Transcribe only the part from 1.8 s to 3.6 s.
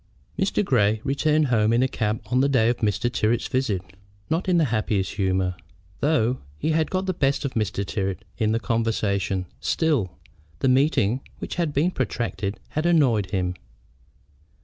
a cab on the day of Mr. Tyrrwhit's